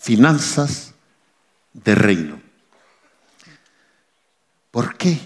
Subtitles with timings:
[0.00, 0.94] finanzas
[1.74, 2.40] de reino.
[4.70, 5.20] ¿Por qué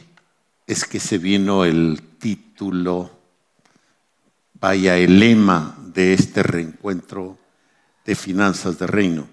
[0.66, 3.10] es que se vino el título,
[4.54, 7.38] vaya, el lema de este reencuentro
[8.04, 9.28] de finanzas de reino?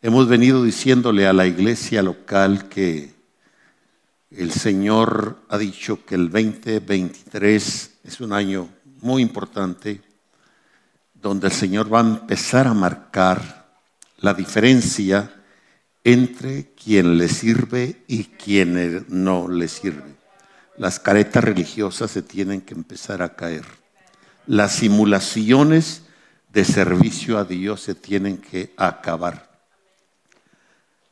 [0.00, 3.12] Hemos venido diciéndole a la iglesia local que
[4.30, 8.68] el Señor ha dicho que el 2023 es un año
[9.00, 10.00] muy importante
[11.12, 13.63] donde el Señor va a empezar a marcar
[14.18, 15.30] la diferencia
[16.04, 20.14] entre quien le sirve y quien no le sirve.
[20.76, 23.64] Las caretas religiosas se tienen que empezar a caer.
[24.46, 26.02] Las simulaciones
[26.52, 29.50] de servicio a Dios se tienen que acabar.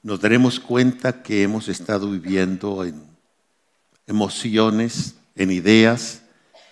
[0.02, 3.02] Nos daremos cuenta que hemos estado viviendo en
[4.06, 6.22] emociones, en ideas,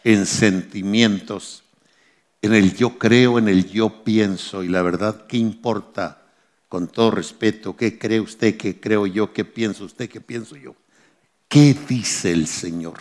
[0.04, 1.62] en sentimientos,
[2.42, 4.62] en el yo creo, en el yo pienso.
[4.62, 6.19] Y la verdad, ¿qué importa?
[6.70, 8.56] Con todo respeto, ¿qué cree usted?
[8.56, 9.32] ¿Qué creo yo?
[9.32, 10.08] ¿Qué piensa usted?
[10.08, 10.76] ¿Qué pienso yo?
[11.48, 12.94] ¿Qué dice el Señor?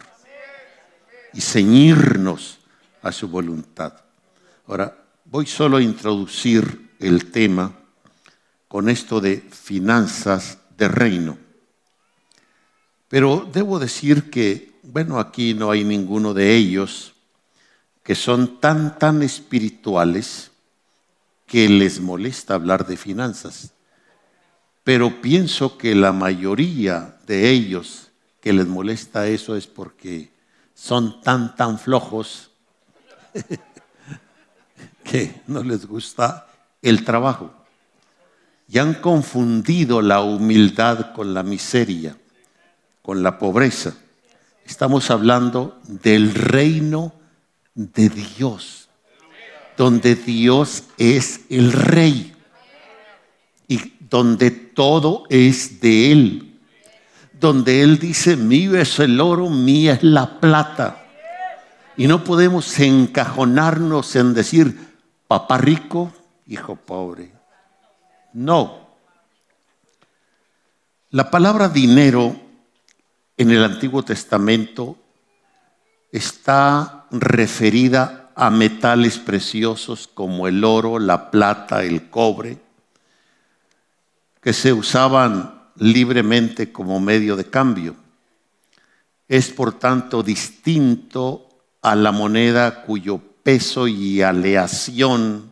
[1.35, 2.57] Y ceñirnos
[3.03, 3.93] a su voluntad.
[4.65, 7.71] Ahora, voy solo a introducir el tema
[8.67, 11.37] con esto de finanzas de reino.
[13.07, 17.13] Pero debo decir que, bueno, aquí no hay ninguno de ellos
[18.01, 20.49] que son tan, tan espirituales
[21.49, 23.73] que les molesta hablar de finanzas.
[24.83, 30.31] Pero pienso que la mayoría de ellos que les molesta eso es porque
[30.73, 32.51] son tan, tan flojos
[35.03, 36.47] que no les gusta
[36.81, 37.51] el trabajo.
[38.67, 42.15] Y han confundido la humildad con la miseria,
[43.01, 43.95] con la pobreza.
[44.65, 47.13] Estamos hablando del reino
[47.73, 48.78] de Dios
[49.79, 52.35] donde Dios es el rey
[53.65, 56.59] y donde todo es de Él,
[57.39, 61.05] donde Él dice, mío es el oro, mía es la plata.
[61.95, 64.97] Y no podemos encajonarnos en decir,
[65.29, 66.11] papá rico,
[66.45, 67.31] hijo pobre.
[68.33, 68.85] No.
[71.11, 72.35] La palabra dinero
[73.37, 74.97] en el Antiguo Testamento
[76.11, 82.57] está referida a metales preciosos como el oro, la plata, el cobre,
[84.39, 87.97] que se usaban libremente como medio de cambio.
[89.27, 91.49] Es por tanto distinto
[91.81, 95.51] a la moneda cuyo peso y aleación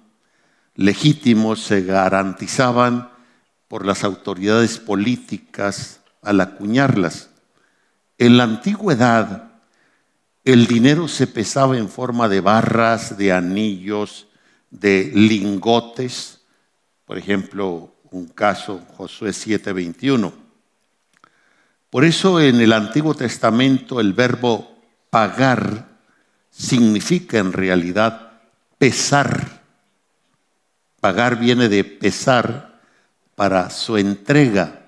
[0.76, 3.10] legítimos se garantizaban
[3.68, 7.32] por las autoridades políticas al acuñarlas.
[8.18, 9.47] En la antigüedad,
[10.48, 14.28] el dinero se pesaba en forma de barras, de anillos,
[14.72, 16.40] de lingotes.
[17.04, 20.32] Por ejemplo, un caso, Josué 7:21.
[21.90, 24.74] Por eso en el Antiguo Testamento el verbo
[25.10, 25.90] pagar
[26.50, 28.32] significa en realidad
[28.78, 29.64] pesar.
[31.02, 32.80] Pagar viene de pesar
[33.36, 34.86] para su entrega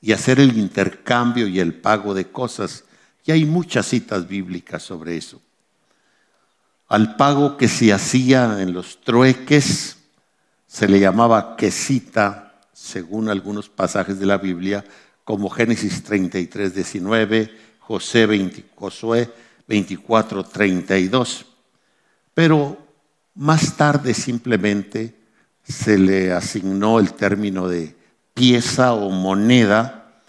[0.00, 2.82] y hacer el intercambio y el pago de cosas.
[3.28, 5.38] Y hay muchas citas bíblicas sobre eso.
[6.88, 9.98] Al pago que se hacía en los trueques
[10.66, 14.82] se le llamaba quesita, según algunos pasajes de la Biblia,
[15.24, 19.30] como Génesis 33, 19, José 20, Josué
[19.66, 21.44] 24, 32.
[22.32, 22.78] Pero
[23.34, 25.14] más tarde simplemente
[25.62, 27.94] se le asignó el término de
[28.32, 30.22] pieza o moneda,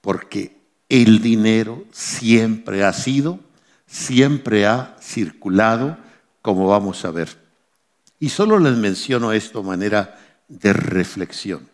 [0.00, 0.53] porque
[1.02, 3.40] el dinero siempre ha sido,
[3.84, 5.98] siempre ha circulado,
[6.40, 7.36] como vamos a ver.
[8.20, 11.68] Y solo les menciono esto de manera de reflexión.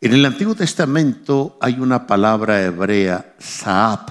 [0.00, 4.08] En el Antiguo Testamento hay una palabra hebrea, saab.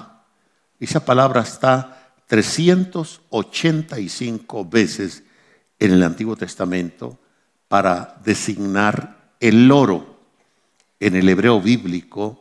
[0.78, 5.24] Esa palabra está 385 veces
[5.80, 7.18] en el Antiguo Testamento
[7.66, 10.20] para designar el oro.
[11.00, 12.39] En el hebreo bíblico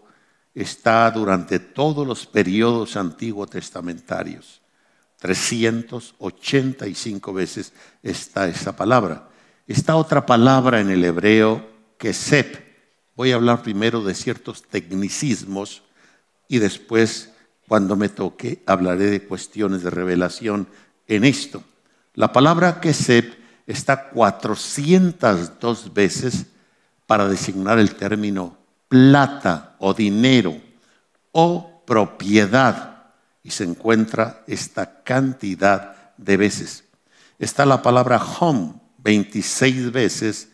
[0.62, 4.60] está durante todos los periodos antiguos testamentarios.
[5.20, 7.72] 385 veces
[8.04, 9.30] está esa palabra.
[9.68, 11.66] Está otra palabra en el hebreo
[11.98, 12.58] que sep.
[13.16, 15.84] Voy a hablar primero de ciertos tecnicismos
[16.50, 17.32] y después,
[17.68, 20.68] cuando me toque, hablaré de cuestiones de revelación
[21.08, 21.64] en esto.
[22.16, 26.48] La palabra que sep está 402 veces
[27.06, 28.59] para designar el término
[28.90, 30.60] plata o dinero
[31.32, 33.14] o propiedad.
[33.42, 36.84] Y se encuentra esta cantidad de veces.
[37.38, 40.50] Está la palabra home 26 veces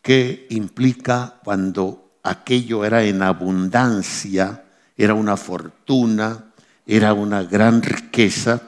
[0.00, 4.64] que implica cuando aquello era en abundancia,
[4.96, 6.52] era una fortuna,
[6.86, 8.60] era una gran riqueza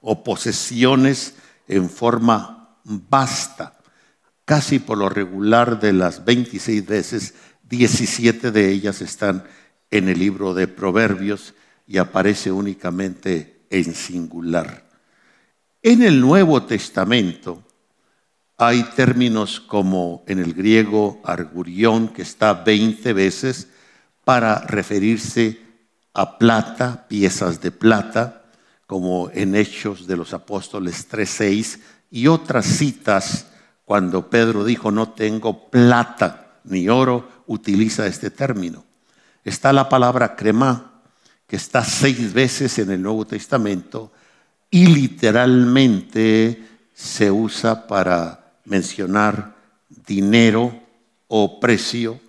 [0.00, 1.36] o posesiones
[1.68, 3.78] en forma vasta.
[4.44, 7.34] Casi por lo regular de las 26 veces,
[7.76, 9.44] 17 de ellas están
[9.90, 11.54] en el libro de Proverbios
[11.86, 14.84] y aparece únicamente en singular.
[15.82, 17.62] En el Nuevo Testamento
[18.56, 23.68] hay términos como en el griego argurión, que está 20 veces
[24.24, 25.60] para referirse
[26.12, 28.44] a plata, piezas de plata,
[28.86, 31.80] como en Hechos de los Apóstoles 3.6
[32.10, 33.48] y otras citas
[33.84, 38.84] cuando Pedro dijo no tengo plata ni oro, utiliza este término.
[39.44, 41.02] Está la palabra crema,
[41.46, 44.12] que está seis veces en el Nuevo Testamento
[44.70, 46.64] y literalmente
[46.94, 49.54] se usa para mencionar
[50.06, 50.82] dinero
[51.28, 52.20] o precio.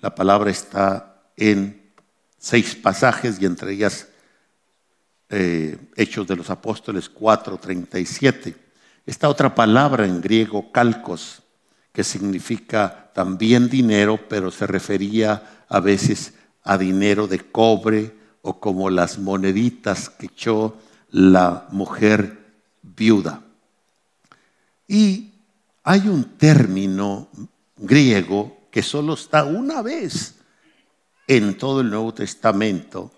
[0.00, 1.92] La palabra está en
[2.38, 4.08] seis pasajes y entre ellas
[5.28, 8.54] eh, Hechos de los Apóstoles 4:37.
[9.04, 11.41] Esta otra palabra en griego, calcos,
[11.92, 16.34] que significa también dinero, pero se refería a veces
[16.64, 20.76] a dinero de cobre o como las moneditas que echó
[21.10, 22.38] la mujer
[22.82, 23.42] viuda.
[24.88, 25.32] Y
[25.84, 27.28] hay un término
[27.76, 30.36] griego que solo está una vez
[31.26, 33.12] en todo el Nuevo Testamento,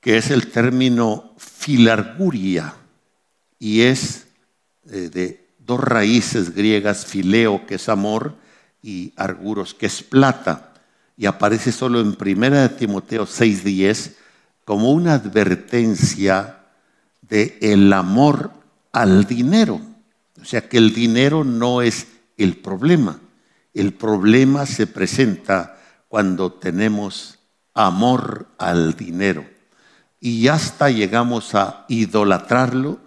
[0.00, 2.74] que es el término filarguria,
[3.58, 4.26] y es
[4.90, 8.34] eh, de dos raíces griegas, fileo, que es amor,
[8.82, 10.72] y arguros, que es plata,
[11.16, 14.14] y aparece solo en 1 Timoteo 6:10
[14.64, 16.60] como una advertencia
[17.22, 18.52] de el amor
[18.92, 19.80] al dinero.
[20.40, 23.18] O sea que el dinero no es el problema.
[23.74, 25.78] El problema se presenta
[26.08, 27.38] cuando tenemos
[27.74, 29.44] amor al dinero
[30.20, 32.98] y hasta llegamos a idolatrarlo,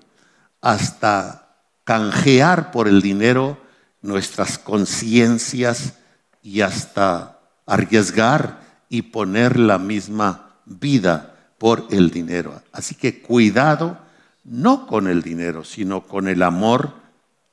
[0.62, 1.49] hasta
[1.90, 3.58] canjear por el dinero
[4.04, 5.96] nuestras conciencias
[6.44, 8.60] y hasta arriesgar
[8.90, 12.62] y poner la misma vida por el dinero.
[12.72, 13.98] Así que cuidado
[14.44, 16.94] no con el dinero, sino con el amor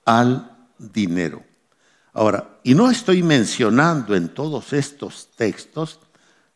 [0.04, 1.42] al dinero.
[2.12, 5.98] Ahora, y no estoy mencionando en todos estos textos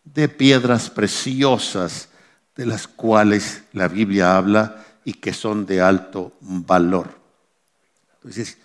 [0.05, 2.11] de piedras preciosas,
[2.55, 7.20] de las cuales la Biblia habla y que son de alto valor.
[8.21, 8.59] Entonces,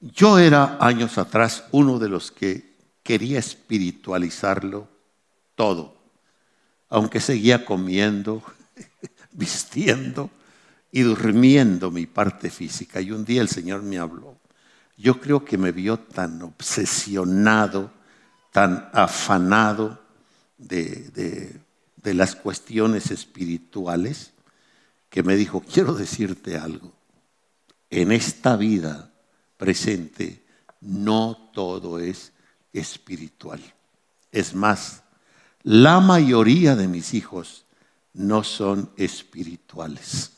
[0.00, 4.88] yo era años atrás uno de los que quería espiritualizarlo
[5.54, 5.96] todo,
[6.88, 8.42] aunque seguía comiendo,
[9.32, 10.30] vistiendo
[10.92, 13.00] y durmiendo mi parte física.
[13.00, 14.38] Y un día el Señor me habló.
[14.96, 17.90] Yo creo que me vio tan obsesionado,
[18.52, 20.00] tan afanado
[20.58, 21.60] de, de
[22.02, 24.32] de las cuestiones espirituales
[25.08, 26.92] que me dijo, quiero decirte algo,
[27.90, 29.10] en esta vida
[29.56, 30.44] presente
[30.80, 32.32] no todo es
[32.72, 33.60] espiritual.
[34.32, 35.02] Es más,
[35.62, 37.64] la mayoría de mis hijos
[38.14, 40.32] no son espirituales.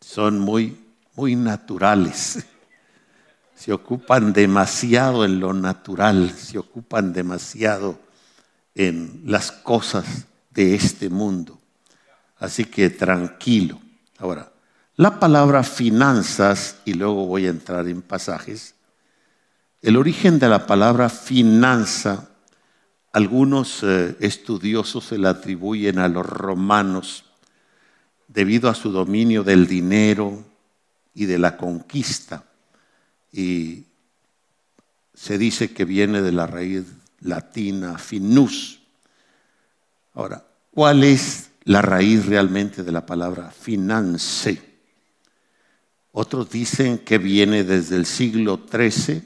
[0.00, 0.78] Son muy,
[1.14, 2.44] muy naturales.
[3.54, 7.98] Se ocupan demasiado en lo natural, se ocupan demasiado
[8.74, 11.58] en las cosas de este mundo.
[12.38, 13.80] Así que tranquilo.
[14.18, 14.52] Ahora,
[14.96, 18.74] la palabra finanzas, y luego voy a entrar en pasajes,
[19.82, 22.30] el origen de la palabra finanza,
[23.12, 27.24] algunos eh, estudiosos se la atribuyen a los romanos
[28.26, 30.44] debido a su dominio del dinero
[31.14, 32.44] y de la conquista.
[33.32, 33.84] Y
[35.14, 36.84] se dice que viene de la raíz
[37.20, 38.80] latina, finus.
[40.14, 44.75] Ahora, ¿cuál es la raíz realmente de la palabra finance?
[46.18, 49.22] Otros dicen que viene desde el siglo XIII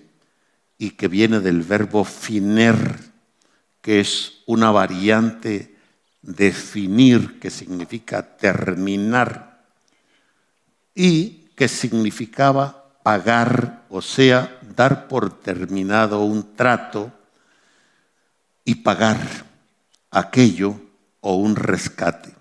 [0.76, 2.98] y que viene del verbo finer,
[3.80, 5.76] que es una variante
[6.20, 9.68] de finir, que significa terminar,
[10.92, 17.12] y que significaba pagar, o sea, dar por terminado un trato
[18.64, 19.46] y pagar
[20.10, 20.74] aquello
[21.20, 22.34] o un rescate.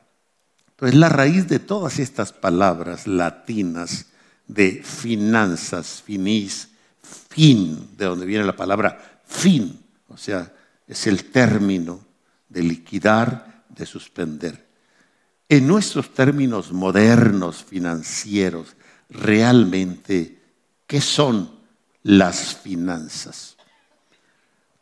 [0.71, 4.07] Entonces la raíz de todas estas palabras latinas
[4.49, 6.67] de finanzas, finis,
[7.29, 9.79] fin, de donde viene la palabra fin,
[10.09, 10.53] o sea,
[10.85, 12.05] es el término
[12.49, 14.67] de liquidar, de suspender.
[15.47, 18.75] En nuestros términos modernos financieros,
[19.09, 20.41] realmente,
[20.85, 21.59] ¿qué son
[22.03, 23.57] las finanzas.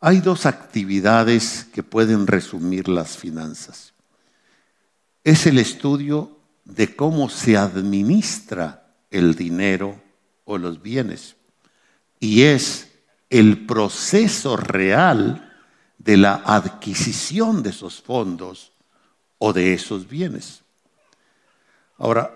[0.00, 3.92] Hay dos actividades que pueden resumir las finanzas.
[5.24, 10.00] Es el estudio de cómo se administra el dinero
[10.44, 11.36] o los bienes.
[12.20, 12.92] Y es
[13.30, 15.44] el proceso real
[15.98, 18.72] de la adquisición de esos fondos
[19.38, 20.62] o de esos bienes.
[21.98, 22.32] Ahora,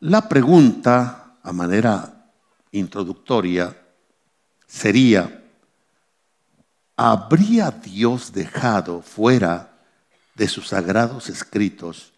[0.00, 2.32] la pregunta a manera
[2.72, 3.76] introductoria
[4.66, 5.44] sería,
[6.96, 9.78] ¿habría Dios dejado fuera
[10.34, 12.12] de sus sagrados escritos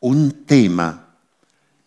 [0.00, 1.03] un tema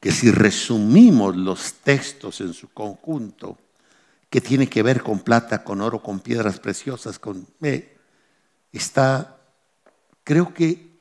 [0.07, 3.57] que si resumimos los textos en su conjunto,
[4.29, 7.45] que tiene que ver con plata, con oro, con piedras preciosas, con...
[8.71, 9.37] está,
[10.23, 10.91] creo que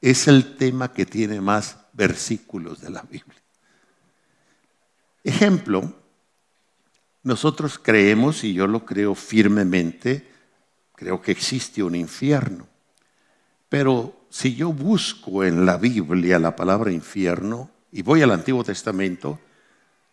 [0.00, 3.40] es el tema que tiene más versículos de la Biblia.
[5.22, 5.94] Ejemplo,
[7.22, 10.28] nosotros creemos, y yo lo creo firmemente,
[10.96, 12.66] creo que existe un infierno.
[13.68, 19.38] Pero si yo busco en la Biblia la palabra infierno y voy al Antiguo Testamento,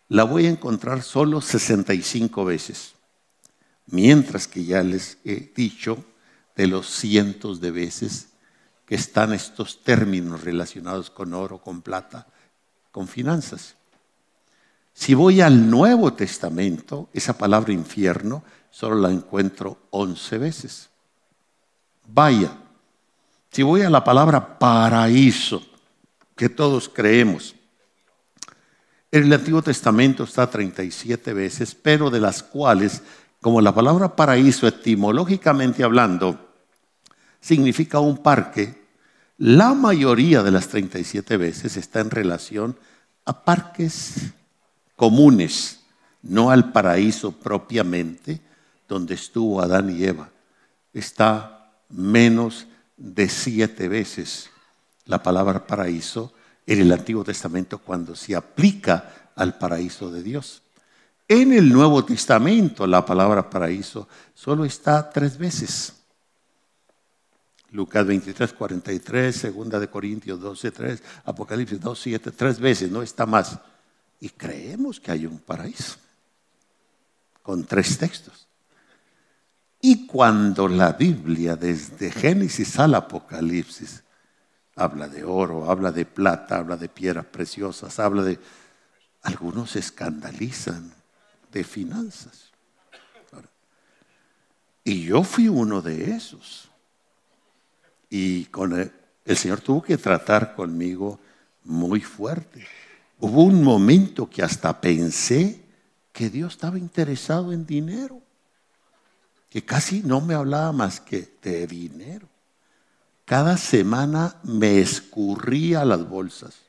[0.08, 2.94] la voy a encontrar solo 65 veces.
[3.86, 6.04] Mientras que ya les he dicho
[6.56, 8.28] de los cientos de veces
[8.84, 12.26] que están estos términos relacionados con oro, con plata,
[12.90, 13.76] con finanzas.
[14.94, 20.88] Si voy al Nuevo Testamento, esa palabra infierno solo la encuentro 11 veces.
[22.06, 22.50] Vaya,
[23.52, 25.62] si voy a la palabra paraíso,
[26.34, 27.54] que todos creemos,
[29.10, 33.02] el Antiguo Testamento está 37 veces, pero de las cuales,
[33.40, 36.54] como la palabra paraíso etimológicamente hablando,
[37.40, 38.86] significa un parque,
[39.38, 42.76] la mayoría de las 37 veces está en relación
[43.24, 44.32] a parques
[44.96, 45.80] comunes,
[46.22, 48.40] no al paraíso propiamente,
[48.88, 50.30] donde estuvo Adán y Eva.
[50.92, 54.50] Está menos de siete veces
[55.04, 56.32] la palabra paraíso
[56.68, 60.60] en el Antiguo Testamento cuando se aplica al paraíso de Dios.
[61.26, 65.94] En el Nuevo Testamento la palabra paraíso solo está tres veces.
[67.70, 73.24] Lucas 23, 43, segunda de Corintios 12, 3, Apocalipsis 2, 7, tres veces, no está
[73.24, 73.58] más.
[74.20, 75.96] Y creemos que hay un paraíso,
[77.42, 78.46] con tres textos.
[79.80, 84.02] Y cuando la Biblia, desde Génesis al Apocalipsis,
[84.78, 88.38] habla de oro, habla de plata, habla de piedras preciosas, habla de...
[89.22, 90.92] Algunos se escandalizan
[91.52, 92.52] de finanzas.
[94.84, 96.70] Y yo fui uno de esos.
[98.08, 98.92] Y con el,
[99.24, 101.20] el Señor tuvo que tratar conmigo
[101.64, 102.66] muy fuerte.
[103.18, 105.60] Hubo un momento que hasta pensé
[106.12, 108.22] que Dios estaba interesado en dinero,
[109.50, 112.28] que casi no me hablaba más que de dinero.
[113.28, 116.62] Cada semana me escurría las bolsas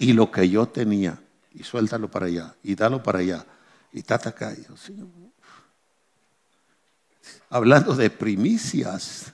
[0.00, 1.22] y lo que yo tenía,
[1.54, 3.46] y suéltalo para allá, y dalo para allá,
[3.92, 4.52] y tata acá.
[7.50, 9.32] Hablando de primicias,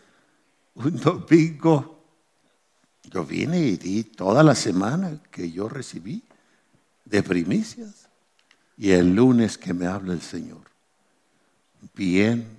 [0.74, 2.02] un domingo
[3.02, 6.24] yo vine y di toda la semana que yo recibí
[7.04, 8.08] de primicias.
[8.78, 10.62] Y el lunes que me habla el Señor.
[11.94, 12.57] Bien,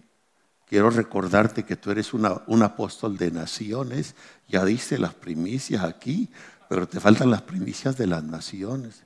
[0.70, 4.16] quiero recordarte que tú eres un apóstol de naciones.
[4.48, 6.30] Ya diste las primicias aquí,
[6.70, 9.04] pero te faltan las primicias de las naciones.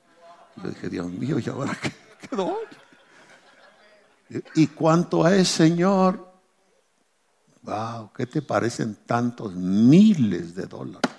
[0.62, 1.92] Yo dije, Dios mío, ¿y ahora qué
[2.28, 2.58] quedó?
[4.54, 6.32] ¿Y cuánto es, Señor?
[7.62, 11.10] Wow, ¿qué te parecen tantos miles de dólares?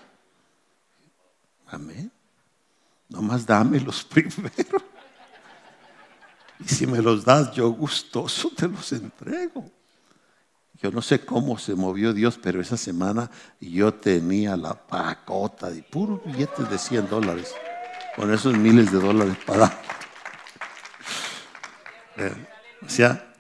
[1.68, 2.12] Amén.
[3.10, 4.84] Nomás dame los primeros.
[6.60, 9.66] Y si me los das, yo gustoso te los entrego.
[10.86, 15.82] Yo no sé cómo se movió Dios, pero esa semana yo tenía la pacota de
[15.82, 17.56] puros billetes de 100 dólares,
[18.16, 19.66] con esos miles de dólares para...
[22.18, 22.36] Eh,
[22.86, 23.34] o sea,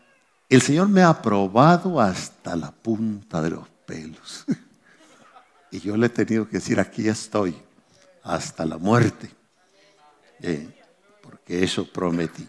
[0.49, 4.45] el Señor me ha aprobado hasta la punta de los pelos.
[5.69, 7.55] Y yo le he tenido que decir, aquí estoy
[8.23, 9.29] hasta la muerte.
[10.41, 10.67] Eh,
[11.21, 12.47] porque eso prometí.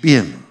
[0.00, 0.46] Bien,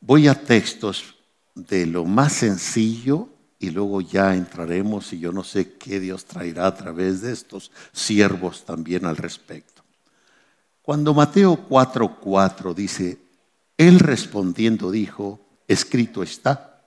[0.00, 1.17] voy a textos
[1.66, 6.66] de lo más sencillo y luego ya entraremos y yo no sé qué Dios traerá
[6.68, 9.82] a través de estos siervos también al respecto.
[10.82, 13.18] Cuando Mateo 4:4 dice,
[13.76, 16.82] él respondiendo dijo, escrito está,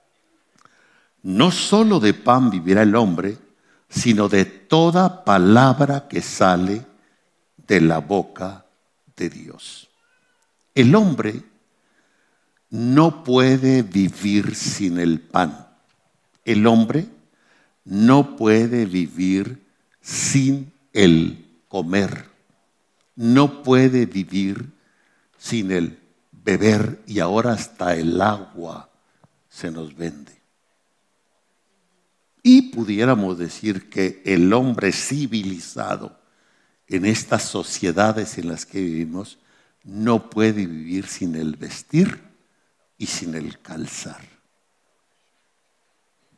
[1.22, 3.36] no solo de pan vivirá el hombre,
[3.88, 6.84] sino de toda palabra que sale
[7.68, 8.64] de la boca
[9.14, 9.88] de Dios.
[10.74, 11.51] El hombre
[12.72, 15.68] no puede vivir sin el pan.
[16.42, 17.06] El hombre
[17.84, 19.62] no puede vivir
[20.00, 22.24] sin el comer.
[23.14, 24.72] No puede vivir
[25.36, 25.98] sin el
[26.30, 28.88] beber y ahora hasta el agua
[29.50, 30.32] se nos vende.
[32.42, 36.18] Y pudiéramos decir que el hombre civilizado
[36.88, 39.38] en estas sociedades en las que vivimos
[39.84, 42.31] no puede vivir sin el vestir
[43.02, 44.22] y sin el calzar.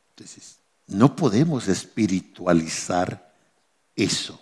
[0.09, 3.35] Entonces, no podemos espiritualizar
[3.95, 4.41] eso.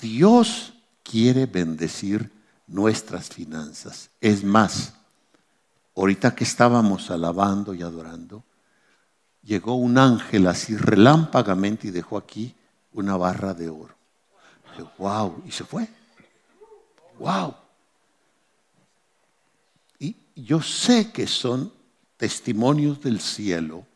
[0.00, 2.32] Dios quiere bendecir
[2.66, 4.08] nuestras finanzas.
[4.18, 4.94] Es más,
[5.94, 8.42] ahorita que estábamos alabando y adorando,
[9.42, 12.54] llegó un ángel así relámpagamente y dejó aquí
[12.94, 13.94] una barra de oro.
[14.96, 15.86] wow, y se fue.
[17.18, 17.63] Wow.
[20.34, 21.72] Yo sé que son
[22.16, 23.86] testimonios del cielo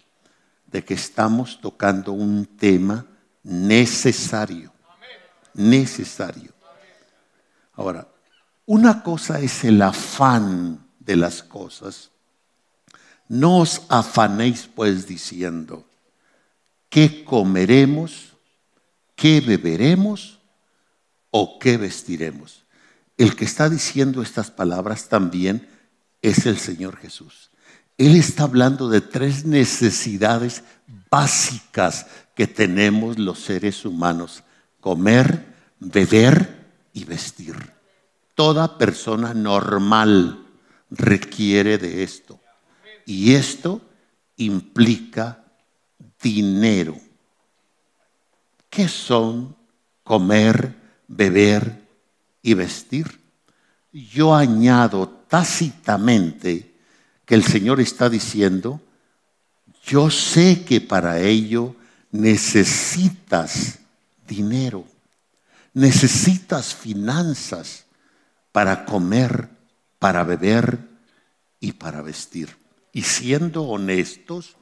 [0.66, 3.06] de que estamos tocando un tema
[3.42, 4.72] necesario.
[5.54, 6.52] Necesario.
[7.72, 8.06] Ahora,
[8.66, 12.10] una cosa es el afán de las cosas.
[13.28, 15.86] No os afanéis pues diciendo,
[16.88, 18.34] ¿qué comeremos?
[19.16, 20.38] ¿Qué beberemos?
[21.30, 22.64] ¿O qué vestiremos?
[23.16, 25.68] El que está diciendo estas palabras también
[26.22, 27.50] es el Señor Jesús.
[27.96, 30.62] Él está hablando de tres necesidades
[31.10, 34.44] básicas que tenemos los seres humanos.
[34.80, 35.46] Comer,
[35.80, 37.56] beber y vestir.
[38.34, 40.46] Toda persona normal
[40.90, 42.38] requiere de esto.
[43.04, 43.80] Y esto
[44.36, 45.44] implica
[46.22, 46.96] dinero.
[48.70, 49.56] ¿Qué son
[50.04, 50.74] comer,
[51.08, 51.84] beber
[52.42, 53.20] y vestir?
[53.92, 56.74] Yo añado tácitamente
[57.24, 58.80] que el Señor está diciendo,
[59.84, 61.76] yo sé que para ello
[62.10, 63.78] necesitas
[64.26, 64.84] dinero,
[65.74, 67.84] necesitas finanzas
[68.50, 69.48] para comer,
[69.98, 70.78] para beber
[71.60, 72.56] y para vestir.
[72.92, 74.56] Y siendo honestos,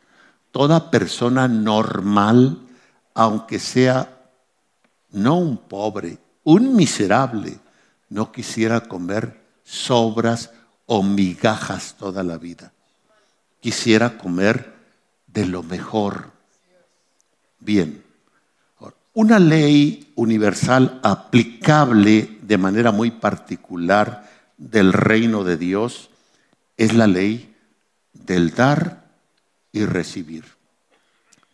[0.51, 2.67] toda persona normal,
[3.15, 4.31] aunque sea
[5.11, 7.59] no un pobre, un miserable,
[8.09, 10.51] no quisiera comer sobras
[10.87, 12.73] o migajas toda la vida.
[13.61, 14.73] Quisiera comer
[15.27, 16.31] de lo mejor.
[17.59, 18.03] Bien,
[19.13, 26.11] una ley universal aplicable de manera muy particular del reino de Dios
[26.77, 27.55] es la ley
[28.13, 29.05] del dar
[29.73, 30.45] y recibir.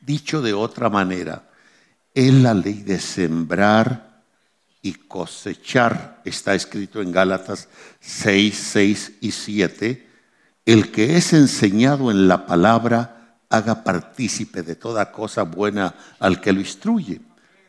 [0.00, 1.48] Dicho de otra manera,
[2.14, 4.11] es la ley de sembrar
[4.82, 6.20] y cosechar.
[6.24, 7.68] Está escrito en Gálatas
[8.00, 10.08] 6, 6 y 7.
[10.66, 16.52] El que es enseñado en la palabra, haga partícipe de toda cosa buena al que
[16.52, 17.20] lo instruye.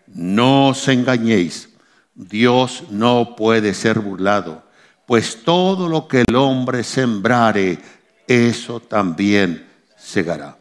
[0.08, 1.69] No os engañéis,
[2.15, 4.63] Dios no puede ser burlado,
[5.06, 7.80] pues todo lo que el hombre sembrare,
[8.28, 10.58] eso también segará.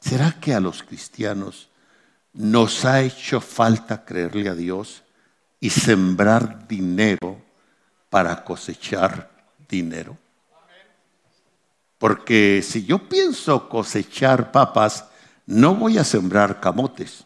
[0.00, 1.68] ¿Será que a los cristianos
[2.32, 5.01] nos ha hecho falta creerle a Dios?
[5.62, 7.40] Y sembrar dinero
[8.10, 9.30] para cosechar
[9.68, 10.18] dinero.
[11.98, 15.04] Porque si yo pienso cosechar papas,
[15.46, 17.24] no voy a sembrar camotes.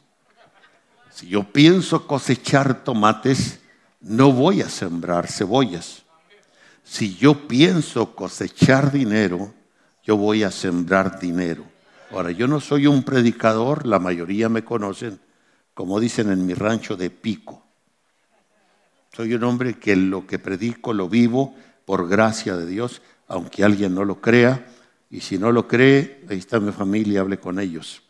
[1.10, 3.58] Si yo pienso cosechar tomates,
[4.02, 6.02] no voy a sembrar cebollas.
[6.84, 9.54] Si yo pienso cosechar dinero,
[10.04, 11.64] yo voy a sembrar dinero.
[12.10, 15.20] Ahora, yo no soy un predicador, la mayoría me conocen,
[15.72, 17.65] como dicen en mi rancho, de pico.
[19.16, 21.54] Soy un hombre que lo que predico lo vivo
[21.86, 24.66] por gracia de Dios, aunque alguien no lo crea.
[25.08, 28.02] Y si no lo cree, ahí está mi familia, hable con ellos.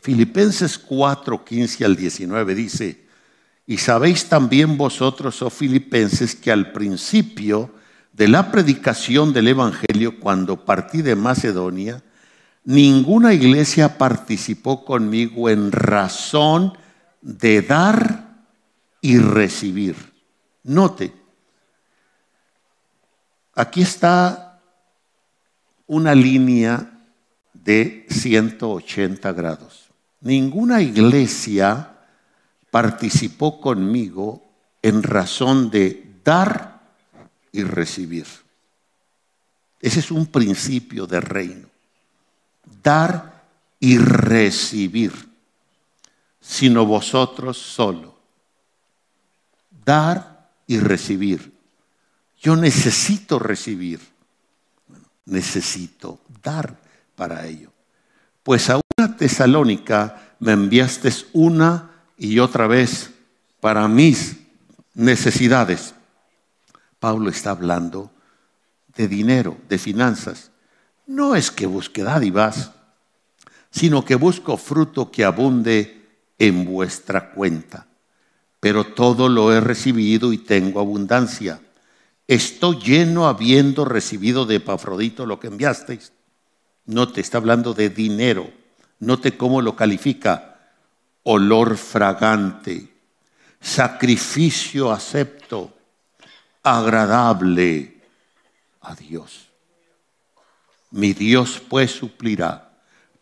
[0.00, 3.04] Filipenses 4, 15 al 19 dice,
[3.66, 7.70] y sabéis también vosotros, oh filipenses, que al principio
[8.14, 12.02] de la predicación del Evangelio, cuando partí de Macedonia,
[12.64, 16.72] ninguna iglesia participó conmigo en razón
[17.20, 18.27] de dar
[19.00, 19.96] y recibir.
[20.64, 21.12] Note,
[23.54, 24.60] aquí está
[25.86, 27.00] una línea
[27.52, 29.88] de 180 grados.
[30.20, 31.96] Ninguna iglesia
[32.70, 34.42] participó conmigo
[34.82, 36.80] en razón de dar
[37.52, 38.26] y recibir.
[39.80, 41.68] Ese es un principio de reino.
[42.82, 43.44] Dar
[43.80, 45.12] y recibir,
[46.40, 48.17] sino vosotros solo
[49.88, 51.54] dar y recibir.
[52.38, 54.00] Yo necesito recibir.
[55.24, 56.78] necesito dar
[57.14, 57.70] para ello.
[58.42, 63.10] Pues a una tesalónica me enviaste una y otra vez
[63.60, 64.36] para mis
[64.94, 65.94] necesidades.
[66.98, 68.10] Pablo está hablando
[68.96, 70.50] de dinero, de finanzas.
[71.06, 72.72] No es que busque dádivas,
[73.70, 77.87] sino que busco fruto que abunde en vuestra cuenta.
[78.60, 81.60] Pero todo lo he recibido y tengo abundancia.
[82.26, 86.12] Estoy lleno habiendo recibido de Epafrodito lo que enviasteis.
[86.84, 88.50] No te está hablando de dinero.
[88.98, 90.58] Note cómo lo califica.
[91.22, 92.88] Olor fragante,
[93.60, 95.76] sacrificio acepto,
[96.62, 98.00] agradable
[98.80, 99.48] a Dios.
[100.90, 102.80] Mi Dios pues suplirá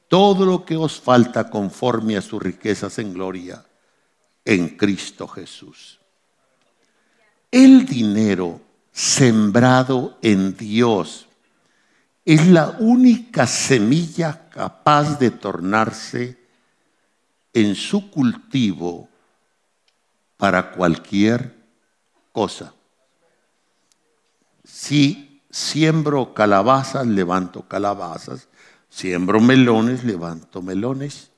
[0.09, 3.66] todo lo que os falta conforme a sus riquezas en gloria
[4.47, 6.01] en Cristo Jesús.
[7.51, 11.27] El dinero sembrado en Dios
[12.25, 16.39] es la única semilla capaz de tornarse
[17.53, 19.09] en su cultivo
[20.37, 21.55] para cualquier
[22.33, 22.75] cosa.
[24.65, 28.49] Si siembro calabazas, levanto calabazas.
[28.91, 31.31] Siembro melones, levanto melones.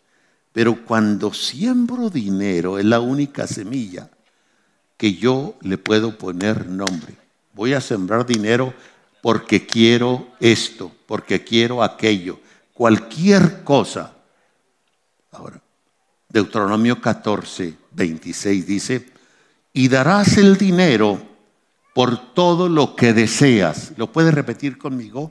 [0.59, 4.11] Pero cuando siembro dinero es la única semilla
[4.97, 7.14] que yo le puedo poner nombre.
[7.55, 8.75] Voy a sembrar dinero
[9.23, 12.40] porque quiero esto, porque quiero aquello,
[12.75, 14.16] cualquier cosa.
[15.31, 15.62] Ahora,
[16.29, 19.12] Deuteronomio 14, 26 dice,
[19.73, 21.23] y darás el dinero
[21.94, 23.92] por todo lo que deseas.
[23.97, 25.31] ¿Lo puedes repetir conmigo?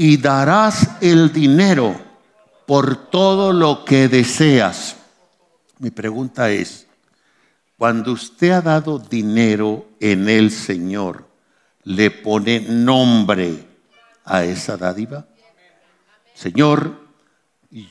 [0.00, 2.09] y darás el dinero
[2.70, 4.94] por todo lo que deseas.
[5.80, 6.86] Mi pregunta es,
[7.76, 11.26] cuando usted ha dado dinero en el Señor,
[11.82, 13.66] ¿le pone nombre
[14.24, 15.26] a esa dádiva?
[16.32, 16.94] Señor,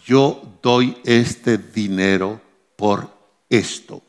[0.05, 2.39] yo doy este dinero
[2.77, 3.13] por
[3.49, 4.01] esto.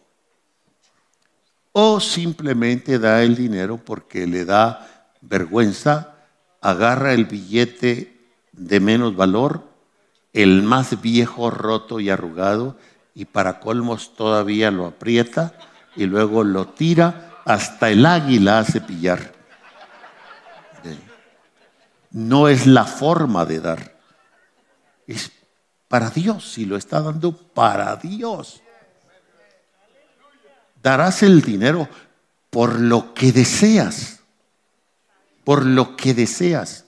[1.72, 6.14] O simplemente da el dinero porque le da vergüenza
[6.60, 9.69] agarra el billete de menos valor,
[10.32, 12.76] el más viejo, roto y arrugado,
[13.14, 15.54] y para colmos todavía lo aprieta
[15.96, 19.32] y luego lo tira, hasta el águila hace pillar.
[22.12, 23.98] No es la forma de dar,
[25.06, 25.32] es
[25.88, 28.62] para Dios, y lo está dando para Dios.
[30.82, 31.88] Darás el dinero
[32.50, 34.20] por lo que deseas
[35.50, 36.84] por lo que deseas,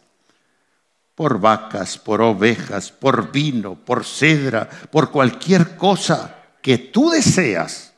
[1.22, 7.92] por vacas, por ovejas, por vino, por cedra, por cualquier cosa que tú deseas.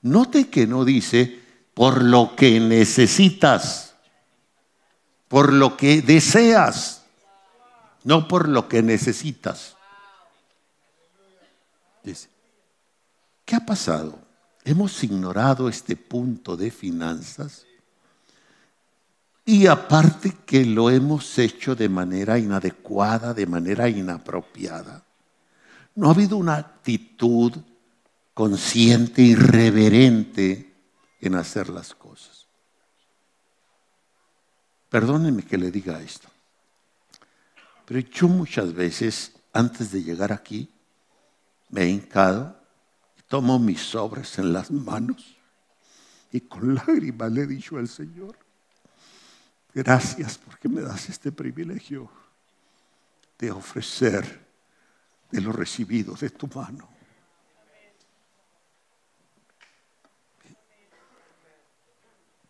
[0.00, 1.42] Note que no dice
[1.74, 3.92] por lo que necesitas,
[5.28, 7.02] por lo que deseas,
[8.02, 9.76] no por lo que necesitas.
[12.02, 12.30] Dice,
[13.44, 14.18] ¿qué ha pasado?
[14.64, 17.66] ¿Hemos ignorado este punto de finanzas?
[19.48, 25.02] Y aparte que lo hemos hecho de manera inadecuada, de manera inapropiada.
[25.94, 27.54] No ha habido una actitud
[28.34, 30.74] consciente y reverente
[31.22, 32.46] en hacer las cosas.
[34.90, 36.28] Perdónenme que le diga esto,
[37.86, 40.68] pero yo muchas veces, antes de llegar aquí,
[41.70, 42.54] me he hincado
[43.28, 45.38] tomo mis sobres en las manos
[46.32, 48.36] y con lágrimas le he dicho al Señor,
[49.78, 52.10] Gracias porque me das este privilegio
[53.38, 54.44] de ofrecer
[55.30, 56.88] de lo recibido de tu mano.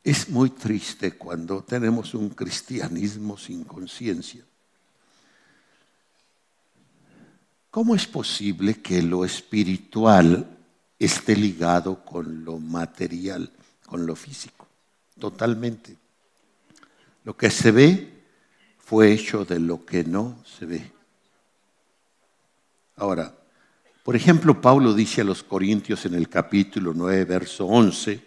[0.03, 4.43] Es muy triste cuando tenemos un cristianismo sin conciencia.
[7.71, 10.57] ¿Cómo es posible que lo espiritual
[10.99, 13.53] esté ligado con lo material,
[13.85, 14.67] con lo físico?
[15.19, 16.08] Totalmente.
[17.29, 18.25] Lo que se ve
[18.79, 20.91] fue hecho de lo que no se ve.
[22.97, 23.37] Ahora,
[24.03, 28.27] por ejemplo, Pablo dice a los Corintios en el capítulo 9, verso 11,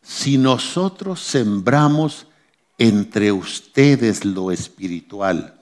[0.00, 2.28] si nosotros sembramos
[2.78, 5.60] entre ustedes lo espiritual,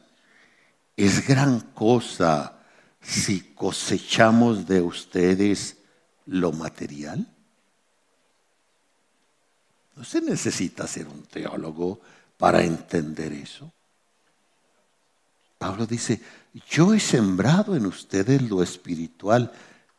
[0.98, 2.58] es gran cosa
[3.00, 5.78] si cosechamos de ustedes
[6.26, 7.26] lo material.
[9.96, 12.02] No se necesita ser un teólogo
[12.36, 13.72] para entender eso.
[15.58, 16.20] Pablo dice,
[16.68, 19.52] yo he sembrado en ustedes lo espiritual,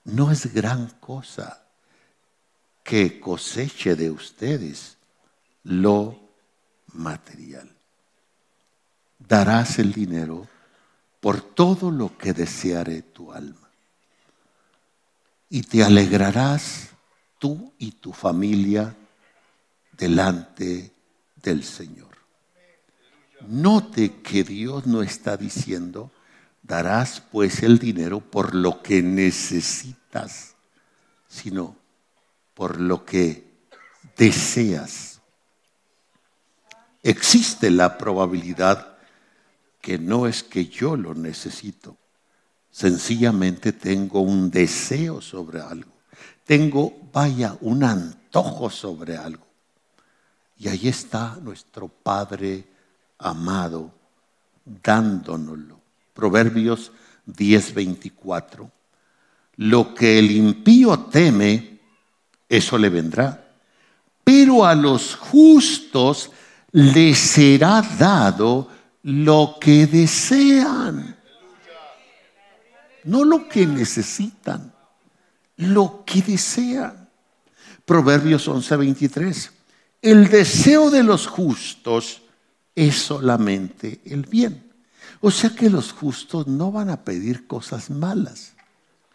[0.03, 1.63] no es gran cosa
[2.83, 4.97] que coseche de ustedes
[5.63, 6.19] lo
[6.93, 7.75] material.
[9.17, 10.47] Darás el dinero
[11.19, 13.67] por todo lo que deseare tu alma.
[15.49, 16.89] Y te alegrarás
[17.39, 18.95] tú y tu familia
[19.93, 20.93] delante
[21.35, 22.14] del Señor.
[23.47, 26.11] Note que Dios no está diciendo,
[26.61, 30.55] darás pues el dinero por lo que necesitas,
[31.27, 31.75] sino
[32.53, 33.45] por lo que
[34.17, 35.21] deseas.
[37.03, 38.97] Existe la probabilidad
[39.81, 41.97] que no es que yo lo necesito,
[42.71, 45.91] sencillamente tengo un deseo sobre algo,
[46.43, 49.45] tengo, vaya, un antojo sobre algo.
[50.57, 52.74] Y ahí está nuestro Padre
[53.17, 53.91] amado
[54.65, 55.79] dándonoslo.
[56.13, 56.91] Proverbios
[57.25, 58.71] 10:24.
[59.57, 61.79] Lo que el impío teme,
[62.49, 63.53] eso le vendrá.
[64.23, 66.31] Pero a los justos
[66.71, 68.69] les será dado
[69.03, 71.15] lo que desean.
[73.03, 74.73] No lo que necesitan,
[75.57, 77.07] lo que desean.
[77.85, 79.51] Proverbios 11:23.
[80.01, 82.21] El deseo de los justos
[82.75, 84.71] es solamente el bien.
[85.21, 88.53] O sea que los justos no van a pedir cosas malas,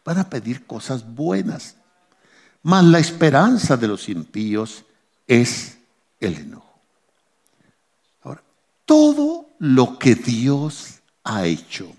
[0.04, 1.76] van a pedir cosas buenas.
[2.62, 4.84] Mas la esperanza de los impíos
[5.26, 5.78] es
[6.18, 6.80] el enojo.
[8.22, 8.42] Ahora,
[8.84, 11.92] todo lo que Dios ha hecho,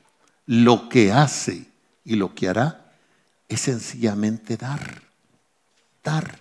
[0.45, 1.65] lo que hace
[2.03, 2.93] y lo que hará,
[3.47, 5.01] es sencillamente dar,
[6.03, 6.39] dar,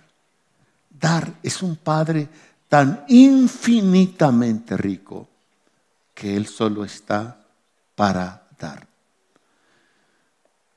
[0.89, 1.33] dar.
[1.43, 2.29] Es un Padre
[2.71, 5.27] tan infinitamente rico
[6.13, 7.43] que Él solo está
[7.95, 8.87] para dar.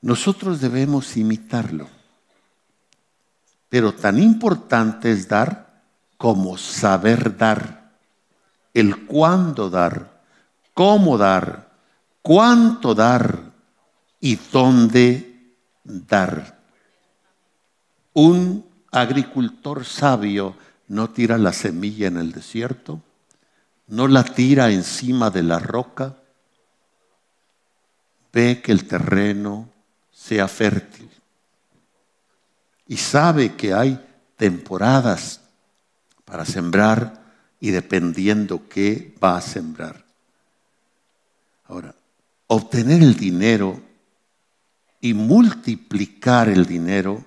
[0.01, 1.87] Nosotros debemos imitarlo,
[3.69, 5.83] pero tan importante es dar
[6.17, 7.93] como saber dar,
[8.73, 10.21] el cuándo dar,
[10.73, 11.71] cómo dar,
[12.21, 13.53] cuánto dar
[14.19, 15.55] y dónde
[15.85, 16.59] dar.
[18.11, 23.01] Un agricultor sabio no tira la semilla en el desierto,
[23.87, 26.15] no la tira encima de la roca,
[28.33, 29.69] ve que el terreno
[30.11, 31.09] sea fértil
[32.87, 33.99] y sabe que hay
[34.35, 35.41] temporadas
[36.25, 37.23] para sembrar
[37.59, 40.05] y dependiendo qué va a sembrar.
[41.65, 41.95] Ahora,
[42.47, 43.81] obtener el dinero
[45.01, 47.25] y multiplicar el dinero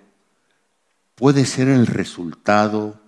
[1.14, 3.01] puede ser el resultado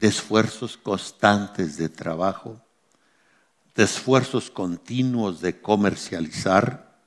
[0.00, 2.58] de esfuerzos constantes de trabajo,
[3.74, 6.98] de esfuerzos continuos de comercializar,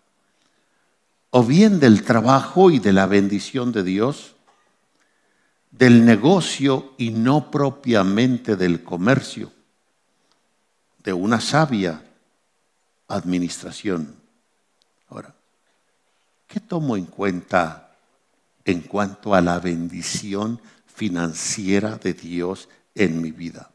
[1.32, 4.36] o bien del trabajo y de la bendición de Dios,
[5.72, 9.52] del negocio y no propiamente del comercio,
[11.04, 12.06] de una sabia
[13.08, 14.16] administración.
[15.10, 15.34] Ahora,
[16.46, 17.96] ¿qué tomo en cuenta
[18.66, 23.70] en cuanto a la bendición financiera de Dios en mi vida.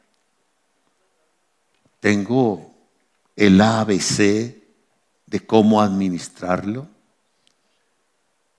[2.00, 2.74] Tengo
[3.36, 4.56] el ABC
[5.26, 6.88] de cómo administrarlo.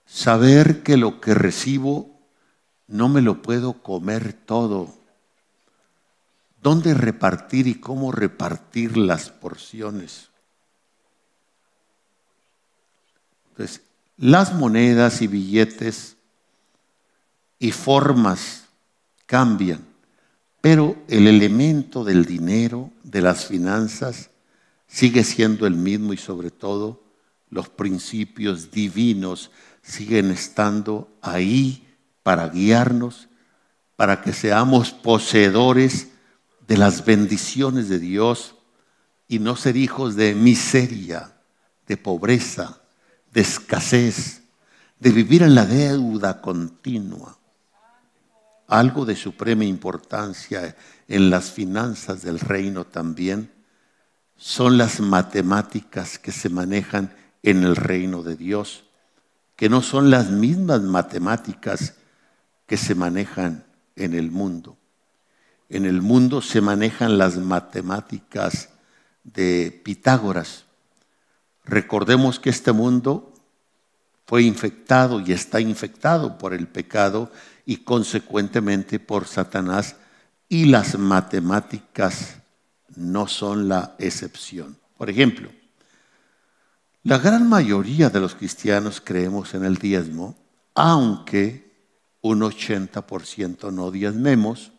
[0.06, 2.10] Saber que lo que recibo
[2.88, 4.94] no me lo puedo comer todo.
[6.62, 10.30] ¿Dónde repartir y cómo repartir las porciones?
[13.52, 13.82] Entonces,
[14.18, 16.18] las monedas y billetes
[17.60, 18.66] y formas
[19.26, 19.86] cambian,
[20.62, 24.30] pero el elemento del dinero, de las finanzas,
[24.88, 27.04] sigue siendo el mismo y sobre todo
[27.50, 31.88] los principios divinos siguen estando ahí
[32.24, 33.30] para guiarnos,
[33.96, 36.10] para que seamos poseedores
[36.68, 38.56] de las bendiciones de Dios
[39.28, 41.36] y no ser hijos de miseria,
[41.88, 42.82] de pobreza,
[43.32, 44.42] de escasez,
[45.00, 47.39] de vivir en la deuda continua
[48.70, 50.76] algo de suprema importancia
[51.08, 53.52] en las finanzas del reino también
[54.38, 58.86] son las matemáticas que se manejan en el reino de Dios,
[59.56, 61.96] que no son las mismas matemáticas
[62.68, 64.78] que se manejan en el mundo.
[65.68, 68.70] En el mundo se manejan las matemáticas
[69.24, 70.66] de Pitágoras.
[71.66, 73.34] Recordemos que este mundo
[74.26, 77.32] fue infectado y está infectado por el pecado
[77.70, 79.96] y consecuentemente por Satanás
[80.48, 82.40] y las matemáticas
[82.96, 84.76] no son la excepción.
[84.98, 85.52] Por ejemplo,
[87.04, 90.36] la gran mayoría de los cristianos creemos en el diezmo,
[90.74, 91.72] aunque
[92.22, 94.72] un 80% no diezmemos,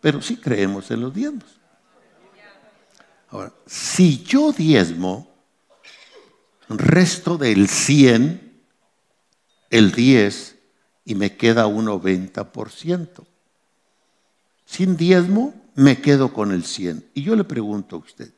[0.00, 1.60] pero sí creemos en los diezmos.
[3.28, 5.30] Ahora, si yo diezmo,
[6.70, 8.62] resto del 100,
[9.68, 10.57] el 10
[11.08, 13.24] y me queda un 90%.
[14.66, 17.12] Sin diezmo, me quedo con el 100.
[17.14, 18.30] Y yo le pregunto a usted,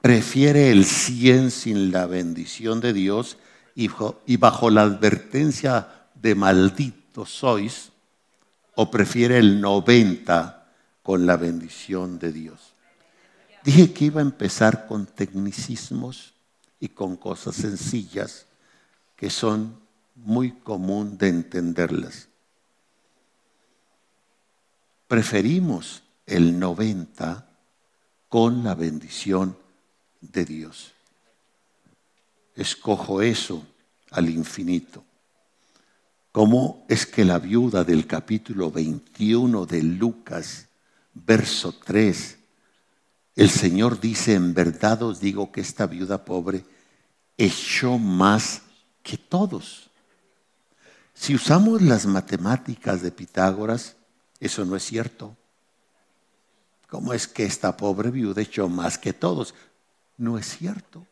[0.00, 3.36] ¿prefiere el 100 sin la bendición de Dios
[3.74, 7.90] y bajo la advertencia de maldito sois?
[8.76, 12.74] ¿O prefiere el 90 con la bendición de Dios?
[13.64, 16.34] Dije que iba a empezar con tecnicismos
[16.78, 18.46] y con cosas sencillas
[19.16, 19.81] que son
[20.14, 22.28] muy común de entenderlas.
[25.08, 27.46] Preferimos el 90
[28.28, 29.56] con la bendición
[30.20, 30.92] de Dios.
[32.54, 33.66] Escojo eso
[34.10, 35.04] al infinito.
[36.30, 40.68] ¿Cómo es que la viuda del capítulo 21 de Lucas,
[41.12, 42.38] verso 3,
[43.36, 46.64] el Señor dice, en verdad os digo que esta viuda pobre
[47.36, 48.62] echó más
[49.02, 49.90] que todos.
[51.22, 53.94] Si usamos las matemáticas de Pitágoras,
[54.40, 55.36] eso no es cierto.
[56.88, 59.54] ¿Cómo es que esta pobre viuda echó más que todos?
[60.16, 61.06] No es cierto.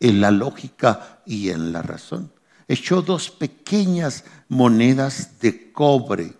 [0.00, 2.30] En la lógica y en la razón.
[2.68, 6.34] Echó dos pequeñas monedas de cobre.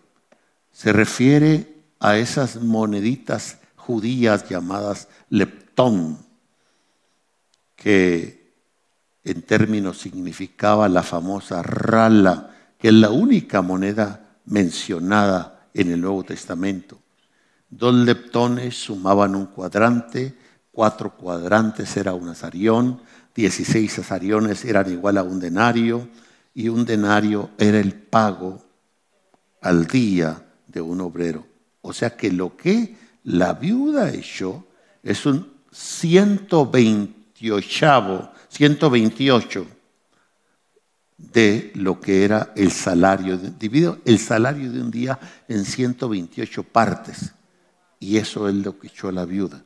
[0.70, 6.18] Se refiere a esas moneditas judías llamadas leptón,
[7.74, 8.52] que
[9.24, 16.24] en términos significaba la famosa rala, que es la única moneda mencionada en el Nuevo
[16.24, 16.98] Testamento.
[17.68, 20.34] Dos leptones sumaban un cuadrante,
[20.72, 23.00] cuatro cuadrantes era un azarión,
[23.34, 26.08] dieciséis azariones eran igual a un denario
[26.54, 28.64] y un denario era el pago
[29.60, 31.46] al día de un obrero.
[31.82, 34.66] O sea que lo que la viuda echó
[35.02, 39.77] es un 128, 128
[41.18, 47.32] de lo que era el salario, dividido el salario de un día en 128 partes.
[47.98, 49.62] Y eso es lo que echó la viuda.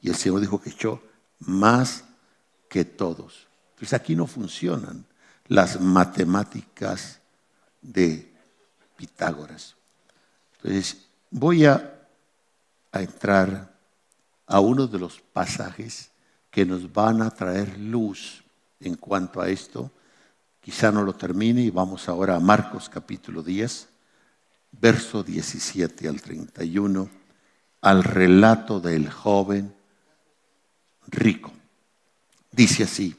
[0.00, 1.02] Y el Señor dijo que echó
[1.40, 2.04] más
[2.68, 3.46] que todos.
[3.78, 5.04] Pues aquí no funcionan
[5.48, 7.20] las matemáticas
[7.82, 8.32] de
[8.96, 9.76] Pitágoras.
[10.56, 12.08] Entonces, voy a,
[12.90, 13.76] a entrar
[14.46, 16.10] a uno de los pasajes
[16.50, 18.42] que nos van a traer luz
[18.80, 19.90] en cuanto a esto.
[20.66, 23.86] Quizá no lo termine y vamos ahora a Marcos capítulo 10,
[24.72, 27.08] verso 17 al 31
[27.82, 29.72] al relato del joven
[31.06, 31.52] rico.
[32.50, 33.14] Dice así,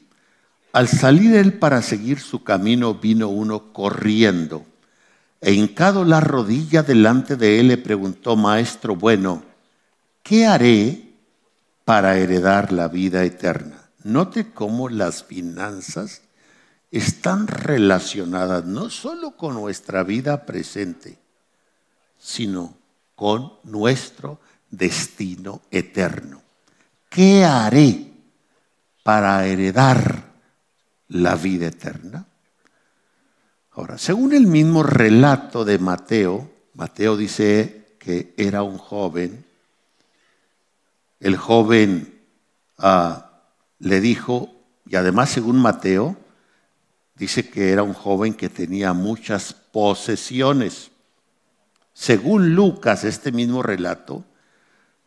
[0.74, 4.66] al salir él para seguir su camino vino uno corriendo
[5.40, 9.42] e hincado la rodilla delante de él le preguntó, Maestro bueno,
[10.22, 11.14] ¿qué haré
[11.86, 13.88] para heredar la vida eterna?
[14.04, 16.27] Note cómo las finanzas
[16.90, 21.18] están relacionadas no solo con nuestra vida presente,
[22.18, 22.74] sino
[23.14, 26.42] con nuestro destino eterno.
[27.08, 28.12] ¿Qué haré
[29.02, 30.24] para heredar
[31.08, 32.26] la vida eterna?
[33.72, 39.44] Ahora, según el mismo relato de Mateo, Mateo dice que era un joven,
[41.20, 42.22] el joven
[42.78, 43.30] ah,
[43.78, 44.50] le dijo,
[44.86, 46.16] y además según Mateo,
[47.18, 50.90] dice que era un joven que tenía muchas posesiones.
[51.92, 54.24] Según Lucas, este mismo relato,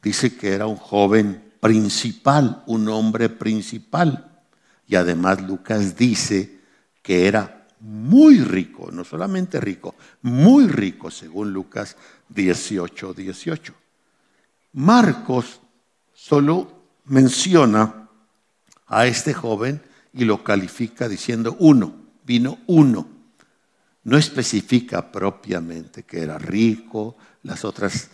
[0.01, 4.43] dice que era un joven principal, un hombre principal.
[4.87, 6.59] Y además Lucas dice
[7.01, 11.95] que era muy rico, no solamente rico, muy rico, según Lucas
[12.29, 13.73] 18, 18.
[14.73, 15.61] Marcos
[16.13, 18.09] solo menciona
[18.87, 19.81] a este joven
[20.13, 23.07] y lo califica diciendo uno, vino uno.
[24.03, 28.09] No especifica propiamente que era rico, las otras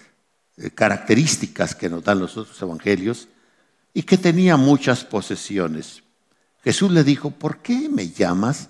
[0.57, 3.27] eh, características que nos dan los otros evangelios
[3.93, 6.03] y que tenía muchas posesiones.
[6.63, 8.69] Jesús le dijo, ¿por qué me llamas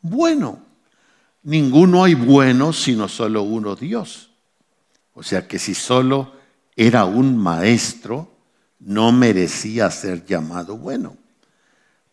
[0.00, 0.60] bueno?
[1.42, 4.30] Ninguno hay bueno sino solo uno Dios.
[5.14, 6.32] O sea que si solo
[6.76, 8.32] era un maestro,
[8.80, 11.16] no merecía ser llamado bueno.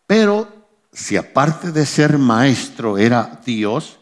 [0.06, 0.55] Pero
[0.96, 3.98] si aparte de ser maestro era Dios,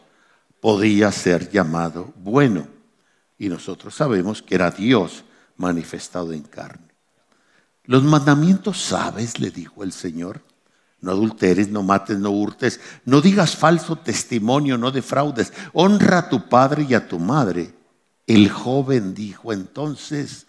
[0.61, 2.69] podía ser llamado bueno.
[3.37, 5.25] Y nosotros sabemos que era Dios
[5.57, 6.87] manifestado en carne.
[7.83, 10.41] Los mandamientos sabes, le dijo el Señor.
[11.01, 15.51] No adulteres, no mates, no hurtes, no digas falso testimonio, no defraudes.
[15.73, 17.73] Honra a tu padre y a tu madre.
[18.25, 20.47] El joven dijo entonces,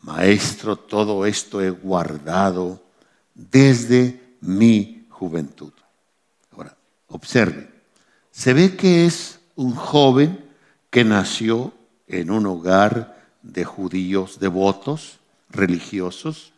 [0.00, 2.82] Maestro, todo esto he guardado
[3.36, 5.74] desde mi juventud.
[6.52, 6.74] Ahora,
[7.08, 7.68] observe,
[8.30, 10.46] se ve que es un joven
[10.88, 11.74] que nació
[12.06, 15.18] en un hogar de judíos devotos,
[15.50, 16.54] religiosos,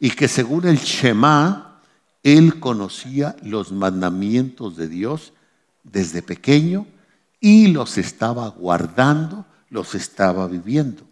[0.00, 1.82] y que según el Shema,
[2.22, 5.34] él conocía los mandamientos de Dios
[5.82, 6.86] desde pequeño
[7.40, 11.02] y los estaba guardando, los estaba viviendo.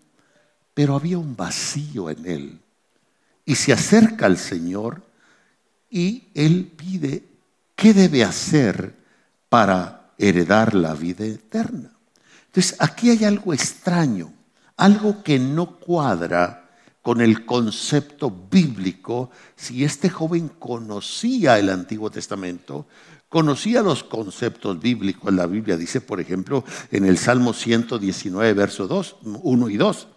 [0.73, 2.59] Pero había un vacío en él.
[3.45, 5.10] Y se acerca al Señor
[5.91, 7.25] y él pide,
[7.75, 8.95] ¿qué debe hacer
[9.49, 11.91] para heredar la vida eterna?
[12.47, 14.33] Entonces, aquí hay algo extraño,
[14.77, 16.69] algo que no cuadra
[17.03, 22.87] con el concepto bíblico si este joven conocía el Antiguo Testamento,
[23.29, 25.33] conocía los conceptos bíblicos.
[25.33, 30.09] La Biblia dice, por ejemplo, en el Salmo 119, verso 2, 1 y 2.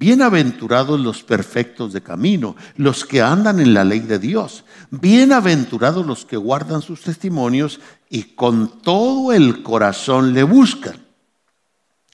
[0.00, 4.64] Bienaventurados los perfectos de camino, los que andan en la ley de Dios.
[4.90, 10.96] Bienaventurados los que guardan sus testimonios y con todo el corazón le buscan.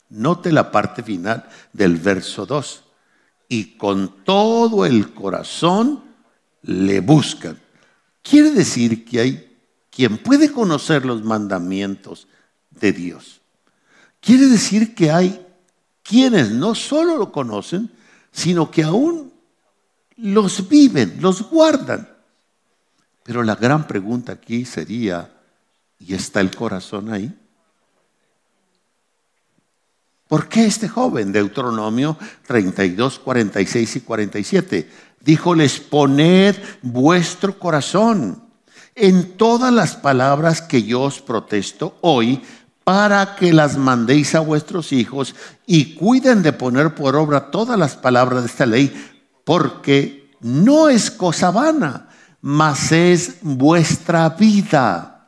[0.09, 2.82] Note la parte final del verso 2
[3.51, 6.03] y con todo el corazón
[6.62, 7.57] le buscan.
[8.20, 9.59] Quiere decir que hay
[9.91, 12.26] quien puede conocer los mandamientos
[12.68, 13.43] de Dios.
[14.20, 15.45] Quiere decir que hay
[16.07, 17.90] quienes no solo lo conocen,
[18.30, 19.32] sino que aún
[20.16, 22.09] los viven, los guardan.
[23.22, 25.30] Pero la gran pregunta aquí sería,
[25.98, 27.34] ¿y está el corazón ahí?
[30.28, 31.32] ¿Por qué este joven?
[31.32, 34.90] Deuteronomio 32, 46 y 47.
[35.20, 38.42] Díjoles, poned vuestro corazón
[38.94, 42.42] en todas las palabras que yo os protesto hoy,
[42.87, 45.34] para que las mandéis a vuestros hijos
[45.66, 48.95] y cuiden de poner por obra todas las palabras de esta ley,
[49.45, 52.09] porque no es cosa vana,
[52.41, 55.26] mas es vuestra vida.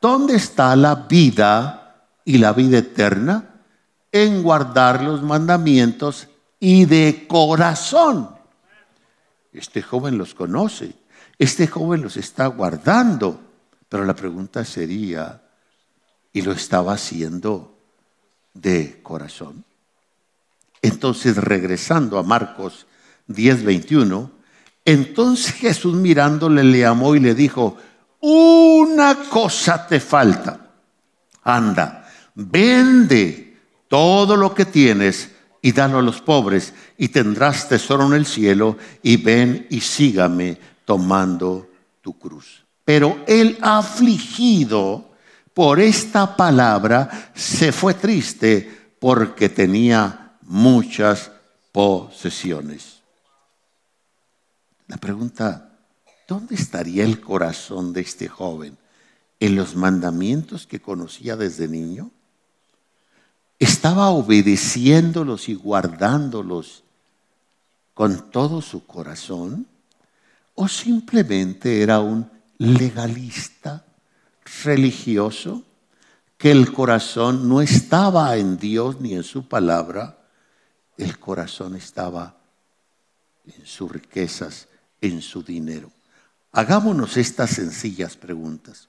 [0.00, 3.50] ¿Dónde está la vida y la vida eterna?
[4.12, 6.28] en guardar los mandamientos
[6.58, 8.30] y de corazón.
[9.52, 10.94] Este joven los conoce,
[11.38, 13.40] este joven los está guardando,
[13.88, 15.42] pero la pregunta sería,
[16.32, 17.76] ¿y lo estaba haciendo
[18.54, 19.64] de corazón?
[20.82, 22.86] Entonces, regresando a Marcos
[23.26, 24.30] 10, 21,
[24.84, 27.76] entonces Jesús mirándole le amó y le dijo,
[28.20, 30.70] una cosa te falta,
[31.42, 33.58] anda, vende
[33.88, 35.30] todo lo que tienes
[35.62, 40.58] y dalo a los pobres y tendrás tesoro en el cielo y ven y sígame
[40.84, 41.68] tomando
[42.00, 42.64] tu cruz.
[42.84, 45.09] Pero el afligido
[45.60, 51.30] por esta palabra se fue triste porque tenía muchas
[51.70, 53.02] posesiones.
[54.86, 55.76] La pregunta,
[56.26, 58.78] ¿dónde estaría el corazón de este joven?
[59.38, 62.10] ¿En los mandamientos que conocía desde niño?
[63.58, 66.84] estaba obedeciéndolos y guardándolos
[67.92, 69.66] con todo su corazón
[70.54, 73.84] o simplemente era un legalista
[74.64, 75.64] religioso
[76.36, 80.18] que el corazón no estaba en Dios ni en su palabra,
[80.96, 82.36] el corazón estaba
[83.44, 84.68] en sus riquezas,
[85.00, 85.90] en su dinero.
[86.52, 88.88] Hagámonos estas sencillas preguntas.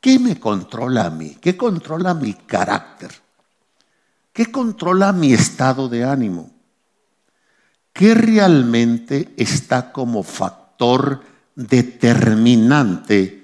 [0.00, 1.36] ¿Qué me controla a mí?
[1.40, 3.10] ¿Qué controla mi carácter?
[4.32, 6.50] ¿Qué controla mi estado de ánimo?
[7.92, 11.22] ¿Qué realmente está como factor
[11.54, 13.39] determinante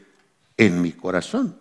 [0.57, 1.59] en mi corazón?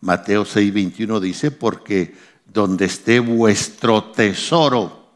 [0.00, 2.14] Mateo 6:21 dice, porque
[2.46, 5.08] donde esté vuestro tesoro,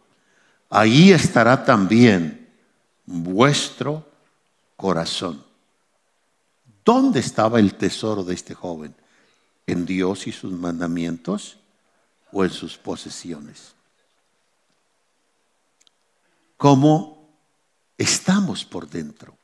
[0.70, 2.48] ahí estará también
[3.06, 4.06] vuestro
[4.76, 5.42] corazón.
[6.84, 8.94] ¿Dónde estaba el tesoro de este joven?
[9.66, 11.58] ¿En Dios y sus mandamientos
[12.30, 13.74] o en sus posesiones?
[16.58, 17.28] ¿Cómo
[17.96, 19.36] estamos por dentro?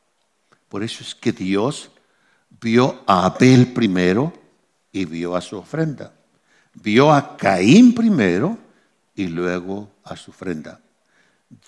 [0.68, 1.90] Por eso es que Dios
[2.60, 4.32] vio a Abel primero
[4.92, 6.12] y vio a su ofrenda.
[6.74, 8.58] Vio a Caín primero
[9.14, 10.80] y luego a su ofrenda.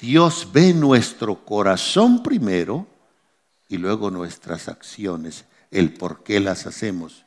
[0.00, 2.86] Dios ve nuestro corazón primero
[3.68, 7.24] y luego nuestras acciones el por qué las hacemos.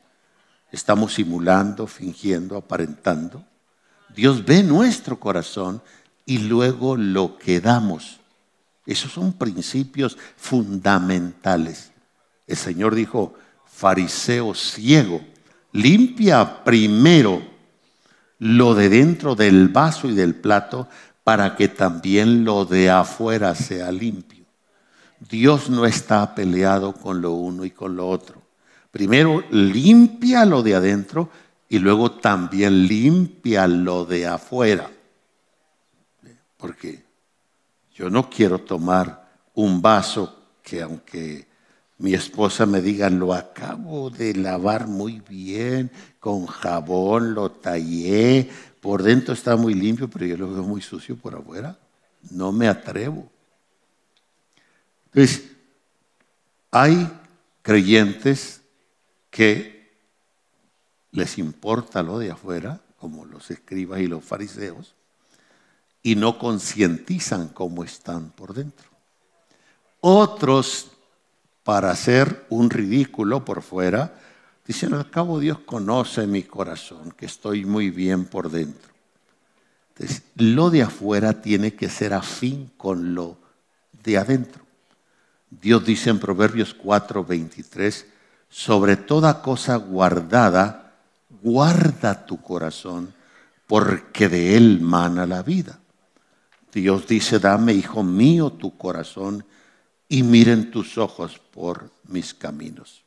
[0.72, 3.44] Estamos simulando, fingiendo, aparentando.
[4.14, 5.82] Dios ve nuestro corazón
[6.24, 8.20] y luego lo que damos.
[8.86, 11.92] Esos son principios fundamentales.
[12.46, 13.34] El Señor dijo,
[13.76, 15.20] fariseo ciego,
[15.72, 17.42] limpia primero
[18.38, 20.88] lo de dentro del vaso y del plato
[21.22, 24.46] para que también lo de afuera sea limpio.
[25.28, 28.40] Dios no está peleado con lo uno y con lo otro.
[28.90, 31.28] Primero limpia lo de adentro
[31.68, 34.90] y luego también limpia lo de afuera.
[36.56, 37.04] Porque
[37.94, 41.45] yo no quiero tomar un vaso que aunque
[41.98, 45.90] mi esposa me diga, lo acabo de lavar muy bien,
[46.20, 51.16] con jabón, lo tallé, por dentro está muy limpio, pero yo lo veo muy sucio
[51.16, 51.78] por afuera.
[52.30, 53.28] No me atrevo.
[55.06, 55.44] Entonces,
[56.70, 57.10] hay
[57.62, 58.60] creyentes
[59.30, 59.90] que
[61.12, 64.94] les importa lo de afuera, como los escribas y los fariseos,
[66.02, 68.88] y no concientizan cómo están por dentro.
[70.00, 70.92] Otros,
[71.66, 74.14] para hacer un ridículo por fuera,
[74.64, 78.92] dicen, al cabo Dios conoce mi corazón, que estoy muy bien por dentro.
[80.36, 83.38] Lo de afuera tiene que ser afín con lo
[84.04, 84.62] de adentro.
[85.50, 88.06] Dios dice en Proverbios 4, 23,
[88.48, 90.94] sobre toda cosa guardada,
[91.42, 93.12] guarda tu corazón,
[93.66, 95.80] porque de él mana la vida.
[96.72, 99.44] Dios dice, dame, hijo mío, tu corazón
[100.08, 103.02] y miren tus ojos por mis caminos.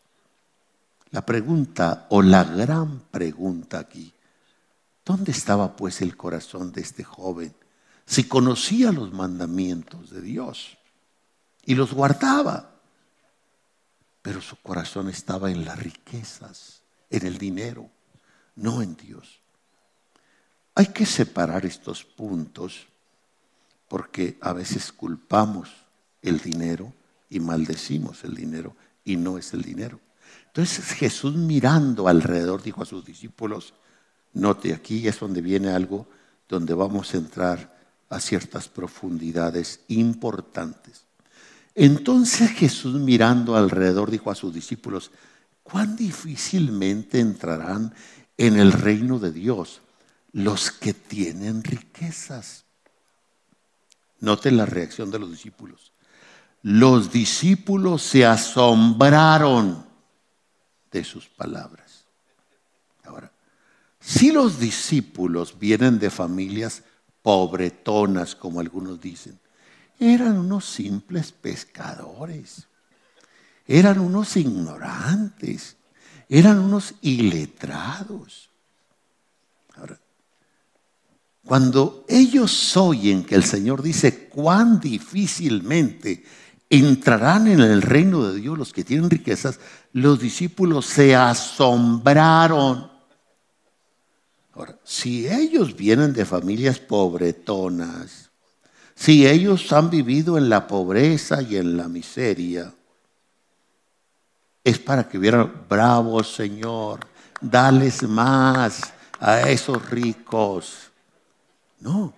[1.11, 4.13] La pregunta o la gran pregunta aquí,
[5.05, 7.53] ¿dónde estaba pues el corazón de este joven
[8.05, 10.77] si conocía los mandamientos de Dios
[11.65, 12.75] y los guardaba?
[14.21, 17.89] Pero su corazón estaba en las riquezas, en el dinero,
[18.55, 19.39] no en Dios.
[20.75, 22.87] Hay que separar estos puntos
[23.87, 25.69] porque a veces culpamos
[26.21, 26.93] el dinero
[27.29, 29.99] y maldecimos el dinero y no es el dinero.
[30.47, 33.73] Entonces Jesús mirando alrededor dijo a sus discípulos,
[34.33, 36.07] note aquí es donde viene algo
[36.47, 37.77] donde vamos a entrar
[38.09, 41.05] a ciertas profundidades importantes.
[41.75, 45.11] Entonces Jesús mirando alrededor dijo a sus discípulos,
[45.63, 47.93] cuán difícilmente entrarán
[48.37, 49.81] en el reino de Dios
[50.31, 52.65] los que tienen riquezas.
[54.19, 55.93] Noten la reacción de los discípulos.
[56.61, 59.85] Los discípulos se asombraron
[60.91, 62.05] de sus palabras.
[63.05, 63.31] Ahora,
[63.99, 66.83] si los discípulos vienen de familias
[67.21, 69.39] pobretonas, como algunos dicen,
[69.99, 72.67] eran unos simples pescadores,
[73.67, 75.77] eran unos ignorantes,
[76.27, 78.49] eran unos iletrados.
[79.75, 79.99] Ahora,
[81.45, 86.23] cuando ellos oyen que el Señor dice cuán difícilmente
[86.69, 89.59] entrarán en el reino de Dios los que tienen riquezas,
[89.91, 92.91] los discípulos se asombraron.
[94.53, 98.29] Ahora, si ellos vienen de familias pobretonas,
[98.93, 102.73] si ellos han vivido en la pobreza y en la miseria,
[104.63, 106.99] es para que vieran, bravo Señor,
[107.41, 110.91] dales más a esos ricos.
[111.79, 112.13] No,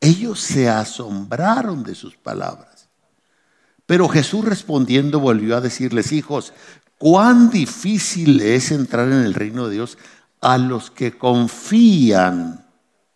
[0.00, 2.71] ellos se asombraron de sus palabras.
[3.92, 6.54] Pero Jesús respondiendo volvió a decirles, hijos,
[6.96, 9.98] cuán difícil es entrar en el reino de Dios
[10.40, 12.64] a los que confían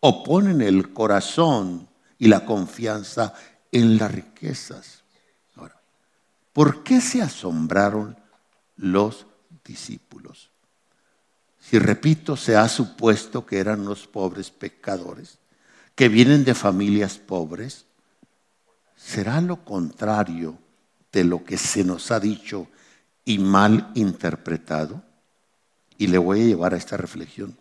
[0.00, 3.32] o ponen el corazón y la confianza
[3.72, 5.02] en las riquezas.
[5.54, 5.80] Ahora,
[6.52, 8.14] ¿por qué se asombraron
[8.76, 9.24] los
[9.64, 10.50] discípulos?
[11.58, 15.38] Si repito, se ha supuesto que eran los pobres pecadores,
[15.94, 17.86] que vienen de familias pobres,
[18.94, 20.65] será lo contrario
[21.16, 22.68] de lo que se nos ha dicho
[23.24, 25.02] y mal interpretado?
[25.96, 27.56] Y le voy a llevar a esta reflexión.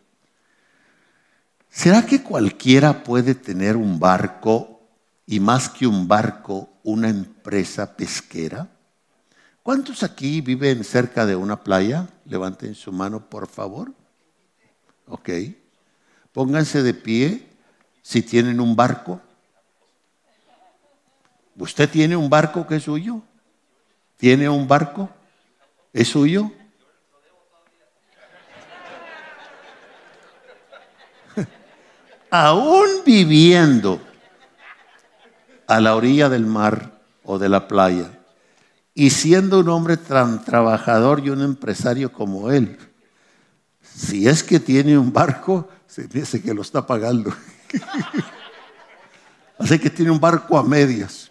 [1.69, 4.81] ¿Será que cualquiera puede tener un barco
[5.25, 8.67] y más que un barco, una empresa pesquera?
[9.63, 12.09] ¿Cuántos aquí viven cerca de una playa?
[12.25, 13.93] Levanten su mano, por favor.
[15.07, 15.29] Ok.
[16.33, 17.47] Pónganse de pie
[18.01, 19.21] si tienen un barco.
[21.57, 23.21] ¿Usted tiene un barco que es suyo?
[24.25, 25.07] ¿Tiene un barco?
[25.93, 26.51] ¿Es suyo?
[32.31, 34.01] Aún viviendo
[35.67, 38.09] a la orilla del mar o de la playa
[38.95, 42.79] y siendo un hombre tan trabajador y un empresario como él,
[43.79, 47.31] si es que tiene un barco, se dice que lo está pagando.
[49.59, 51.29] Así que tiene un barco a medias.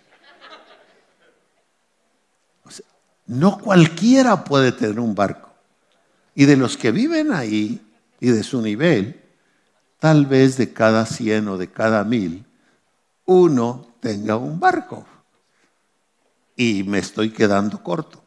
[3.26, 5.50] No cualquiera puede tener un barco.
[6.34, 7.80] Y de los que viven ahí
[8.20, 9.20] y de su nivel,
[9.98, 12.44] tal vez de cada cien o de cada mil,
[13.24, 15.06] uno tenga un barco.
[16.56, 18.22] Y me estoy quedando corto.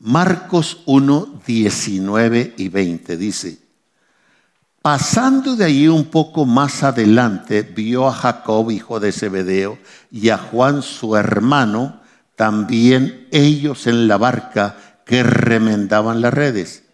[0.00, 3.58] Marcos 1, 19 y 20 dice,
[4.80, 9.78] pasando de allí un poco más adelante, vio a Jacob, hijo de Zebedeo,
[10.10, 11.97] y a Juan, su hermano,
[12.38, 16.84] también ellos en la barca que remendaban las redes.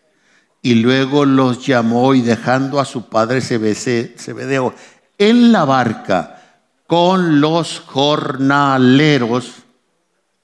[0.62, 4.74] Y luego los llamó y dejando a su padre Zebedeo
[5.18, 6.40] en la barca
[6.86, 9.57] con los jornaleros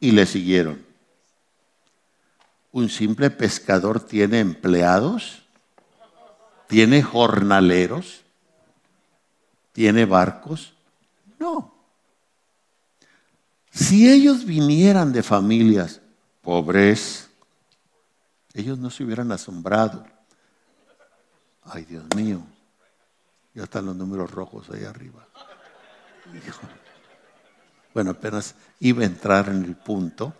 [0.01, 0.84] y le siguieron.
[2.70, 5.44] ¿Un simple pescador tiene empleados?
[6.66, 8.20] ¿Tiene jornaleros?
[9.72, 10.74] ¿Tiene barcos?
[11.38, 11.80] No.
[13.71, 16.01] Si ellos vinieran de familias
[16.43, 17.31] pobres,
[18.53, 20.05] ellos no se hubieran asombrado.
[21.64, 22.43] Ay, Dios mío,
[23.55, 25.27] ya están los números rojos ahí arriba.
[27.95, 30.33] Bueno, apenas iba a entrar en el punto.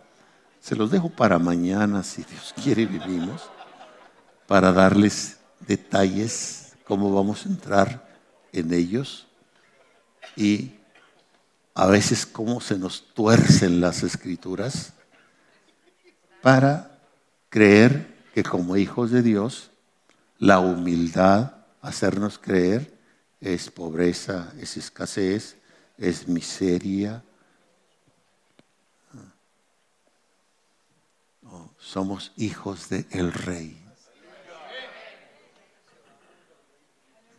[0.59, 3.49] Se los dejo para mañana, si Dios quiere, vivimos,
[4.47, 8.11] para darles detalles, cómo vamos a entrar
[8.51, 9.27] en ellos
[10.35, 10.73] y
[11.81, 14.93] a veces cómo se nos tuercen las escrituras
[16.39, 16.99] para
[17.49, 18.05] creer
[18.35, 19.71] que como hijos de Dios,
[20.37, 22.95] la humildad, hacernos creer,
[23.39, 25.57] es pobreza, es escasez,
[25.97, 27.23] es miseria,
[31.79, 33.83] somos hijos del el rey.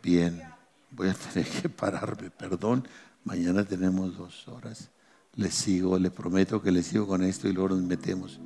[0.01, 0.43] Bien,
[0.91, 2.85] voy a tener que pararme, perdón.
[3.23, 4.89] Mañana tenemos dos horas.
[5.35, 8.39] Le sigo, le prometo que le sigo con esto y luego nos metemos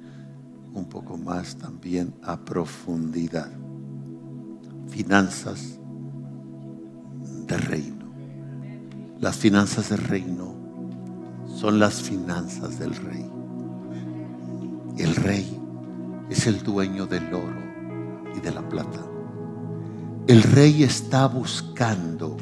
[0.74, 3.52] un poco más también a profundidad.
[4.88, 5.80] Finanzas
[7.48, 8.06] de reino.
[9.20, 10.56] Las finanzas del reino
[11.56, 13.26] son las finanzas del rey.
[14.98, 15.60] El rey
[16.30, 17.62] es el dueño del oro
[18.36, 19.04] y de la plata.
[20.28, 22.38] El rey está buscando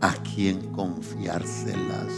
[0.00, 2.12] a quien confiárselas.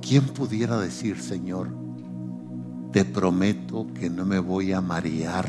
[0.00, 1.68] ¿Quién pudiera decir, Señor,
[2.92, 5.46] te prometo que no me voy a marear?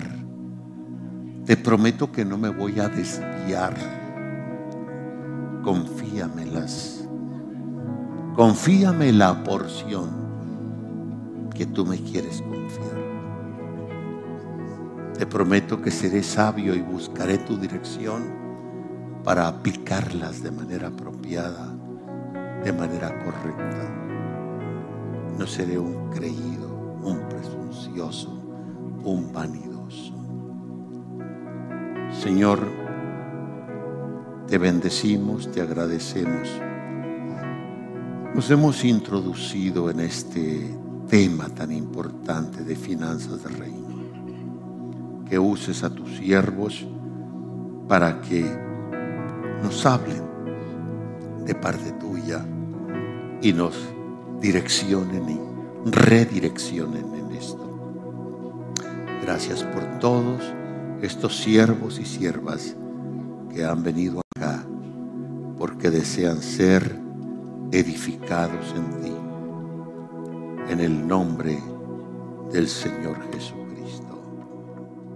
[1.46, 3.76] Te prometo que no me voy a desviar.
[5.64, 7.08] Confíamelas.
[8.36, 10.10] Confíame la porción
[11.56, 13.09] que tú me quieres confiar.
[15.20, 18.24] Te prometo que seré sabio y buscaré tu dirección
[19.22, 21.76] para aplicarlas de manera apropiada,
[22.64, 23.84] de manera correcta.
[25.38, 26.70] No seré un creído,
[27.04, 28.32] un presuncioso,
[29.04, 30.14] un vanidoso.
[32.18, 32.62] Señor,
[34.48, 36.48] te bendecimos, te agradecemos.
[38.34, 40.74] Nos hemos introducido en este
[41.10, 43.79] tema tan importante de finanzas del reino.
[45.30, 46.88] Que uses a tus siervos
[47.88, 48.46] para que
[49.64, 50.24] nos hablen
[51.46, 52.46] de parte tuya
[53.42, 53.76] y nos
[54.40, 55.40] direccionen y
[55.90, 57.70] redireccionen en esto.
[59.22, 60.42] Gracias por todos
[61.02, 62.76] estos siervos y siervas
[63.54, 64.64] que han venido acá
[65.58, 67.00] porque desean ser
[67.72, 69.14] edificados en ti
[70.70, 71.60] en el nombre
[72.52, 73.59] del Señor Jesucristo.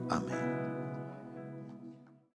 [0.10, 0.43] Amén.